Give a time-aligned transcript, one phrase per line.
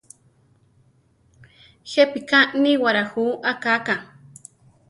[1.91, 3.95] ¿Jepíka níwara jú akáka?